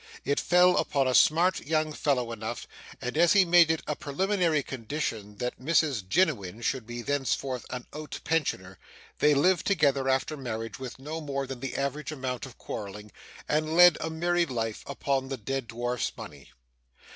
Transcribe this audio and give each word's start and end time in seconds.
It 0.25 0.39
fell 0.39 0.77
upon 0.77 1.07
a 1.07 1.13
smart 1.13 1.59
young 1.59 1.93
fellow 1.93 2.31
enough; 2.31 2.65
and 3.01 3.15
as 3.15 3.33
he 3.33 3.45
made 3.45 3.69
it 3.69 3.83
a 3.85 3.95
preliminary 3.95 4.63
condition 4.63 5.35
that 5.37 5.59
Mrs 5.61 6.07
Jiniwin 6.07 6.63
should 6.63 6.87
be 6.87 7.03
thenceforth 7.03 7.67
an 7.69 7.85
out 7.93 8.19
pensioner, 8.23 8.79
they 9.19 9.35
lived 9.35 9.67
together 9.67 10.09
after 10.09 10.35
marriage 10.35 10.79
with 10.79 10.97
no 10.97 11.21
more 11.21 11.45
than 11.45 11.59
the 11.59 11.75
average 11.75 12.11
amount 12.11 12.47
of 12.47 12.57
quarrelling, 12.57 13.11
and 13.47 13.75
led 13.77 13.95
a 14.01 14.09
merry 14.09 14.47
life 14.47 14.83
upon 14.87 15.27
the 15.29 15.37
dead 15.37 15.67
dwarf's 15.67 16.11
money. 16.17 16.51